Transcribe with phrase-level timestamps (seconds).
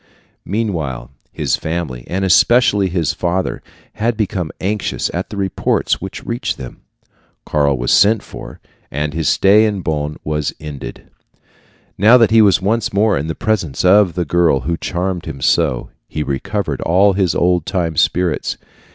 [0.47, 3.61] Meanwhile his family, and especially his father,
[3.93, 6.81] had become anxious at the reports which reached them.
[7.45, 8.59] Karl was sent for,
[8.89, 11.11] and his stay at Bonn was ended.
[11.99, 15.39] Now that he was once more in the presence of the girl who charmed him
[15.39, 18.57] so, he recovered all his old time spirits.